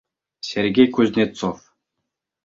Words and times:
Сергей 0.49 0.87
КУЗНЕЦОВ 0.95 1.57